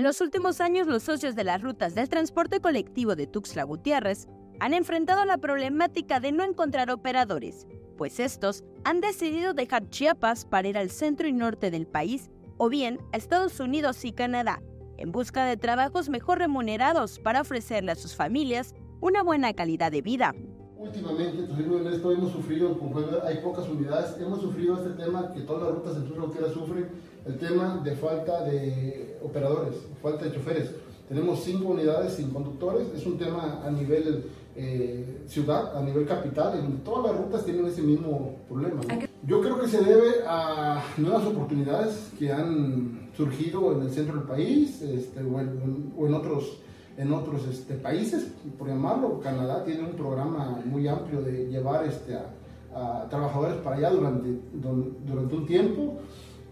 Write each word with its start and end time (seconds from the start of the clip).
En 0.00 0.04
los 0.04 0.22
últimos 0.22 0.62
años, 0.62 0.86
los 0.86 1.02
socios 1.02 1.36
de 1.36 1.44
las 1.44 1.60
rutas 1.60 1.94
del 1.94 2.08
transporte 2.08 2.60
colectivo 2.60 3.16
de 3.16 3.26
Tuxtla 3.26 3.64
Gutiérrez 3.64 4.28
han 4.58 4.72
enfrentado 4.72 5.26
la 5.26 5.36
problemática 5.36 6.20
de 6.20 6.32
no 6.32 6.42
encontrar 6.42 6.90
operadores, 6.90 7.66
pues 7.98 8.18
estos 8.18 8.64
han 8.82 9.02
decidido 9.02 9.52
dejar 9.52 9.90
Chiapas 9.90 10.46
para 10.46 10.68
ir 10.68 10.78
al 10.78 10.88
centro 10.88 11.28
y 11.28 11.34
norte 11.34 11.70
del 11.70 11.86
país 11.86 12.30
o 12.56 12.70
bien 12.70 12.98
a 13.12 13.18
Estados 13.18 13.60
Unidos 13.60 14.02
y 14.06 14.12
Canadá, 14.12 14.62
en 14.96 15.12
busca 15.12 15.44
de 15.44 15.58
trabajos 15.58 16.08
mejor 16.08 16.38
remunerados 16.38 17.18
para 17.18 17.42
ofrecerle 17.42 17.92
a 17.92 17.96
sus 17.96 18.16
familias 18.16 18.74
una 19.02 19.22
buena 19.22 19.52
calidad 19.52 19.92
de 19.92 20.00
vida. 20.00 20.34
Últimamente, 20.80 21.42
en 21.42 21.86
esto 21.92 22.10
hemos 22.10 22.32
sufrido, 22.32 22.74
hay 23.22 23.36
pocas 23.42 23.68
unidades, 23.68 24.16
hemos 24.18 24.40
sufrido 24.40 24.78
este 24.78 25.02
tema 25.02 25.30
que 25.30 25.40
todas 25.40 25.64
las 25.64 25.74
rutas 25.74 25.96
en 25.96 26.06
frontera 26.06 26.48
sufren, 26.48 26.88
el 27.26 27.36
tema 27.36 27.82
de 27.84 27.94
falta 27.96 28.44
de 28.44 29.18
operadores, 29.22 29.74
falta 30.02 30.24
de 30.24 30.32
choferes. 30.32 30.70
Tenemos 31.06 31.40
cinco 31.40 31.72
unidades 31.72 32.14
sin 32.14 32.30
conductores, 32.30 32.88
es 32.96 33.04
un 33.04 33.18
tema 33.18 33.60
a 33.62 33.70
nivel 33.70 34.24
eh, 34.56 35.22
ciudad, 35.26 35.76
a 35.76 35.82
nivel 35.82 36.06
capital, 36.06 36.58
en 36.58 36.78
todas 36.78 37.12
las 37.12 37.22
rutas 37.22 37.44
tienen 37.44 37.66
ese 37.66 37.82
mismo 37.82 38.36
problema. 38.48 38.80
Yo 39.26 39.42
creo 39.42 39.60
que 39.60 39.68
se 39.68 39.84
debe 39.84 40.24
a 40.26 40.82
nuevas 40.96 41.26
oportunidades 41.26 42.10
que 42.18 42.32
han 42.32 43.10
surgido 43.14 43.72
en 43.72 43.82
el 43.82 43.90
centro 43.90 44.16
del 44.16 44.24
país 44.24 44.80
este, 44.80 45.22
o, 45.22 45.40
en, 45.40 46.14
otros, 46.14 46.58
en 47.00 47.12
otros 47.12 47.46
este, 47.48 47.74
países, 47.74 48.30
por 48.58 48.68
llamarlo. 48.68 49.20
Canadá 49.20 49.64
tiene 49.64 49.84
un 49.84 49.92
programa 49.92 50.60
muy 50.66 50.86
amplio 50.86 51.22
de 51.22 51.48
llevar 51.48 51.86
este, 51.86 52.14
a, 52.14 53.08
trabajadores 53.08 53.56
para 53.56 53.76
allá 53.76 53.90
durante, 53.90 54.28
un 54.28 55.46
tiempo 55.46 55.98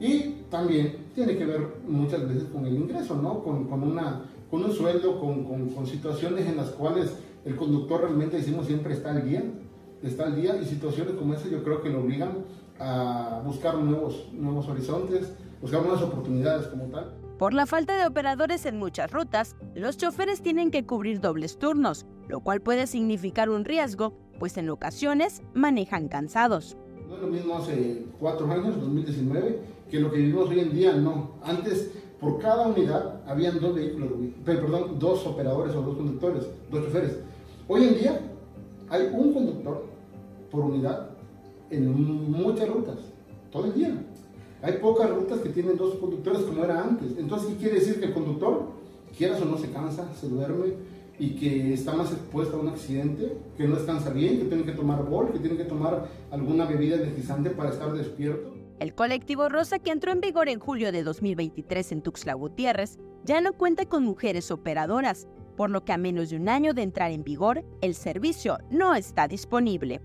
y 0.00 0.42
también 0.50 0.96
tiene 1.14 1.36
que 1.36 1.44
ver 1.44 1.60
muchas 1.86 2.26
veces 2.26 2.44
con 2.44 2.66
el 2.66 2.74
ingreso, 2.74 3.14
¿no? 3.16 3.42
con, 3.44 3.68
un 4.50 4.72
sueldo, 4.72 5.20
con 5.20 5.86
situaciones 5.86 6.46
en 6.48 6.56
las 6.56 6.70
cuales 6.70 7.12
el 7.44 7.54
conductor 7.54 8.00
realmente 8.00 8.38
decimos 8.38 8.66
siempre 8.66 8.94
está 8.94 9.10
al 9.10 9.28
día, 9.28 9.44
está 10.02 10.26
al 10.26 10.36
día 10.36 10.56
y 10.60 10.64
situaciones 10.64 11.14
como 11.14 11.34
esa 11.34 11.48
yo 11.48 11.62
creo 11.62 11.82
que 11.82 11.90
lo 11.90 12.00
obligan 12.00 12.30
a 12.78 13.42
buscar 13.44 13.76
nuevos, 13.76 14.28
nuevos 14.32 14.68
horizontes, 14.68 15.32
buscar 15.60 15.82
nuevas 15.82 16.02
oportunidades 16.02 16.66
como 16.68 16.84
tal. 16.84 17.12
Por 17.38 17.54
la 17.54 17.66
falta 17.66 17.96
de 17.96 18.06
operadores 18.06 18.66
en 18.66 18.78
muchas 18.78 19.10
rutas, 19.12 19.54
los 19.74 19.96
choferes 19.96 20.42
tienen 20.42 20.70
que 20.70 20.84
cubrir 20.84 21.20
dobles 21.20 21.58
turnos, 21.58 22.06
lo 22.28 22.40
cual 22.40 22.60
puede 22.60 22.86
significar 22.86 23.48
un 23.48 23.64
riesgo, 23.64 24.12
pues 24.38 24.56
en 24.56 24.68
ocasiones 24.70 25.42
manejan 25.54 26.08
cansados. 26.08 26.76
No 27.08 27.14
es 27.14 27.22
lo 27.22 27.28
mismo 27.28 27.56
hace 27.56 28.06
cuatro 28.18 28.50
años, 28.50 28.80
2019, 28.80 29.60
que 29.90 30.00
lo 30.00 30.10
que 30.10 30.18
vivimos 30.18 30.48
hoy 30.50 30.60
en 30.60 30.72
día, 30.72 30.92
no. 30.94 31.30
Antes, 31.42 31.92
por 32.20 32.38
cada 32.40 32.66
unidad, 32.66 33.20
habían 33.26 33.60
dos 33.60 33.74
vehículos, 33.74 34.10
perdón, 34.44 34.98
dos 34.98 35.24
operadores 35.26 35.74
o 35.76 35.82
dos 35.82 35.96
conductores, 35.96 36.44
dos 36.70 36.84
choferes. 36.84 37.20
Hoy 37.68 37.84
en 37.84 37.94
día 37.94 38.20
hay 38.90 39.10
un 39.12 39.32
conductor 39.32 39.86
por 40.50 40.60
unidad 40.62 41.10
en 41.70 42.30
muchas 42.30 42.68
rutas, 42.68 42.98
todo 43.50 43.66
el 43.66 43.74
día. 43.74 43.94
Hay 44.62 44.74
pocas 44.74 45.10
rutas 45.10 45.40
que 45.40 45.50
tienen 45.50 45.76
dos 45.76 45.94
conductores 45.96 46.42
como 46.42 46.64
era 46.64 46.82
antes. 46.82 47.16
Entonces, 47.18 47.50
¿qué 47.50 47.56
quiere 47.56 47.74
decir? 47.76 48.00
Que 48.00 48.06
el 48.06 48.14
conductor, 48.14 48.66
quieras 49.16 49.40
o 49.40 49.44
no, 49.44 49.56
se 49.56 49.70
cansa, 49.70 50.12
se 50.14 50.28
duerme 50.28 50.74
y 51.18 51.30
que 51.30 51.74
está 51.74 51.92
más 51.94 52.12
expuesto 52.12 52.56
a 52.56 52.60
un 52.60 52.68
accidente, 52.68 53.36
que 53.56 53.66
no 53.66 53.76
descansa 53.76 54.10
bien, 54.10 54.38
que 54.38 54.44
tiene 54.44 54.64
que 54.64 54.72
tomar 54.72 55.04
bol, 55.04 55.32
que 55.32 55.38
tiene 55.40 55.56
que 55.56 55.64
tomar 55.64 56.08
alguna 56.30 56.64
bebida 56.64 56.96
energizante 56.96 57.50
para 57.50 57.70
estar 57.70 57.92
despierto. 57.92 58.54
El 58.78 58.94
colectivo 58.94 59.48
Rosa, 59.48 59.80
que 59.80 59.90
entró 59.90 60.12
en 60.12 60.20
vigor 60.20 60.48
en 60.48 60.60
julio 60.60 60.92
de 60.92 61.02
2023 61.02 61.92
en 61.92 62.02
Tuxtla 62.02 62.34
Gutiérrez, 62.34 62.98
ya 63.24 63.40
no 63.40 63.52
cuenta 63.52 63.86
con 63.86 64.04
mujeres 64.04 64.52
operadoras, 64.52 65.26
por 65.56 65.70
lo 65.70 65.84
que 65.84 65.92
a 65.92 65.98
menos 65.98 66.30
de 66.30 66.36
un 66.36 66.48
año 66.48 66.72
de 66.72 66.82
entrar 66.82 67.10
en 67.10 67.24
vigor, 67.24 67.64
el 67.80 67.94
servicio 67.94 68.58
no 68.70 68.94
está 68.94 69.26
disponible. 69.26 70.00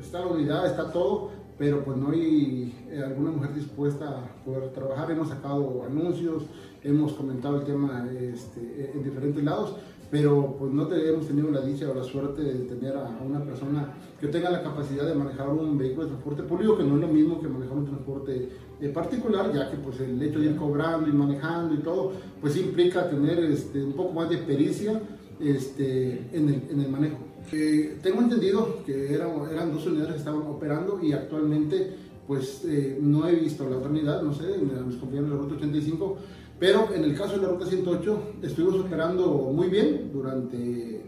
Está 0.00 0.20
la 0.20 0.26
unidad, 0.26 0.66
está 0.66 0.92
todo, 0.92 1.30
pero 1.58 1.82
pues 1.84 1.96
no 1.96 2.10
hay 2.10 2.74
eh, 2.90 3.02
alguna 3.04 3.30
mujer 3.30 3.54
dispuesta 3.54 4.08
a 4.08 4.44
poder 4.44 4.70
trabajar. 4.72 5.10
Hemos 5.10 5.28
sacado 5.28 5.84
anuncios, 5.84 6.44
hemos 6.82 7.12
comentado 7.14 7.60
el 7.60 7.64
tema 7.64 8.06
este, 8.12 8.92
en 8.94 9.02
diferentes 9.02 9.42
lados, 9.42 9.76
pero 10.10 10.56
pues 10.58 10.72
no 10.72 10.92
hemos 10.92 11.26
tenido 11.26 11.50
la 11.50 11.60
dicha 11.60 11.90
o 11.90 11.94
la 11.94 12.04
suerte 12.04 12.42
de 12.42 12.54
tener 12.64 12.96
a 12.96 13.18
una 13.24 13.44
persona 13.44 13.94
que 14.20 14.28
tenga 14.28 14.50
la 14.50 14.62
capacidad 14.62 15.06
de 15.06 15.14
manejar 15.14 15.48
un 15.48 15.76
vehículo 15.76 16.04
de 16.04 16.10
transporte 16.10 16.42
público, 16.44 16.76
que 16.76 16.84
no 16.84 16.94
es 16.94 17.00
lo 17.00 17.08
mismo 17.08 17.40
que 17.40 17.48
manejar 17.48 17.76
un 17.76 17.86
transporte 17.86 18.48
eh, 18.80 18.88
particular, 18.88 19.52
ya 19.52 19.70
que 19.70 19.76
pues 19.78 20.00
el 20.00 20.22
hecho 20.22 20.38
de 20.38 20.46
ir 20.46 20.56
cobrando 20.56 21.08
y 21.08 21.12
manejando 21.12 21.74
y 21.74 21.78
todo, 21.78 22.12
pues 22.40 22.56
implica 22.56 23.08
tener 23.10 23.38
este, 23.40 23.82
un 23.82 23.92
poco 23.94 24.12
más 24.12 24.30
de 24.30 24.38
pericia 24.38 25.00
este, 25.40 26.28
en, 26.32 26.48
el, 26.48 26.62
en 26.70 26.80
el 26.80 26.88
manejo. 26.88 27.18
Eh, 27.52 27.98
tengo 28.02 28.22
entendido 28.22 28.82
que 28.84 29.14
eran, 29.14 29.30
eran 29.50 29.72
dos 29.72 29.86
unidades 29.86 30.12
que 30.12 30.18
estaban 30.18 30.42
operando 30.42 30.98
y 31.02 31.12
actualmente 31.12 31.94
pues 32.26 32.64
eh, 32.64 32.98
no 33.00 33.28
he 33.28 33.36
visto 33.36 33.68
la 33.68 33.76
otra 33.76 33.90
unidad, 33.90 34.22
no 34.22 34.34
sé, 34.34 34.44
mis 34.58 34.96
compañeros 34.96 35.30
de 35.30 35.36
la 35.36 35.42
Ruta 35.42 35.54
85, 35.54 36.16
pero 36.58 36.92
en 36.94 37.04
el 37.04 37.16
caso 37.16 37.36
de 37.36 37.42
la 37.42 37.48
Ruta 37.48 37.66
108 37.66 38.22
estuvimos 38.42 38.80
operando 38.80 39.26
muy 39.52 39.68
bien 39.68 40.10
durante 40.12 41.04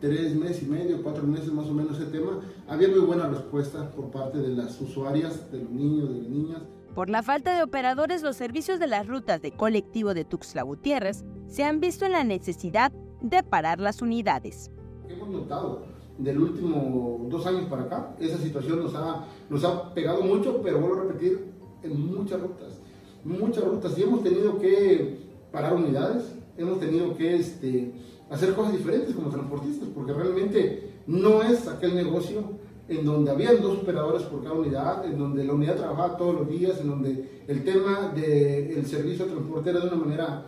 tres 0.00 0.34
meses 0.34 0.62
y 0.62 0.66
medio, 0.66 1.02
cuatro 1.02 1.24
meses 1.24 1.52
más 1.52 1.66
o 1.66 1.74
menos 1.74 1.98
ese 1.98 2.10
tema. 2.10 2.40
Había 2.68 2.88
muy 2.88 3.00
buena 3.00 3.28
respuesta 3.28 3.90
por 3.90 4.10
parte 4.10 4.38
de 4.38 4.48
las 4.48 4.80
usuarias, 4.80 5.50
de 5.50 5.58
los 5.58 5.70
niños, 5.70 6.08
de 6.08 6.20
las 6.20 6.28
niñas. 6.28 6.62
Por 6.94 7.08
la 7.08 7.22
falta 7.22 7.56
de 7.56 7.62
operadores, 7.62 8.22
los 8.22 8.36
servicios 8.36 8.78
de 8.78 8.86
las 8.86 9.06
rutas 9.06 9.40
de 9.42 9.52
colectivo 9.52 10.14
de 10.14 10.24
Tuxtla 10.24 10.62
Gutiérrez 10.62 11.24
se 11.46 11.64
han 11.64 11.80
visto 11.80 12.04
en 12.04 12.12
la 12.12 12.22
necesidad 12.22 12.92
de 13.22 13.42
parar 13.42 13.80
las 13.80 14.02
unidades. 14.02 14.70
Hemos 15.08 15.28
notado 15.28 15.84
del 16.18 16.38
último 16.38 17.26
dos 17.28 17.46
años 17.46 17.64
para 17.68 17.82
acá, 17.82 18.14
esa 18.20 18.38
situación 18.38 18.84
nos 18.84 18.94
ha, 18.94 19.24
nos 19.48 19.64
ha 19.64 19.92
pegado 19.94 20.22
mucho, 20.22 20.60
pero 20.62 20.80
vuelvo 20.80 21.00
a 21.00 21.04
repetir, 21.04 21.52
en 21.82 22.14
muchas 22.14 22.40
rutas 22.40 22.81
muchas 23.24 23.64
rutas 23.64 23.96
y 23.96 24.02
hemos 24.02 24.22
tenido 24.22 24.58
que 24.58 25.18
parar 25.50 25.74
unidades, 25.74 26.24
hemos 26.56 26.80
tenido 26.80 27.16
que 27.16 27.36
este, 27.36 27.92
hacer 28.30 28.54
cosas 28.54 28.72
diferentes 28.72 29.14
como 29.14 29.30
transportistas, 29.30 29.88
porque 29.94 30.12
realmente 30.12 30.90
no 31.06 31.42
es 31.42 31.68
aquel 31.68 31.94
negocio 31.94 32.42
en 32.88 33.04
donde 33.04 33.30
habían 33.30 33.60
dos 33.60 33.78
operadores 33.78 34.22
por 34.22 34.42
cada 34.42 34.54
unidad, 34.54 35.04
en 35.04 35.18
donde 35.18 35.44
la 35.44 35.52
unidad 35.52 35.76
trabajaba 35.76 36.16
todos 36.16 36.34
los 36.34 36.48
días, 36.48 36.80
en 36.80 36.88
donde 36.88 37.42
el 37.46 37.64
tema 37.64 38.12
del 38.14 38.84
servicio 38.86 39.26
de 39.26 39.32
transporte 39.32 39.70
era 39.70 39.80
de 39.80 39.88
una 39.88 39.96
manera 39.96 40.46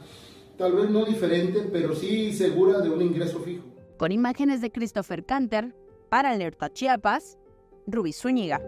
tal 0.56 0.72
vez 0.72 0.90
no 0.90 1.04
diferente, 1.04 1.68
pero 1.72 1.94
sí 1.94 2.32
segura 2.32 2.80
de 2.80 2.90
un 2.90 3.02
ingreso 3.02 3.40
fijo. 3.40 3.64
Con 3.96 4.12
imágenes 4.12 4.60
de 4.60 4.70
Christopher 4.70 5.24
Canter, 5.24 5.74
para 6.08 6.30
Alerta 6.30 6.72
Chiapas, 6.72 7.38
Rubí 7.86 8.12
Zúñiga. 8.12 8.60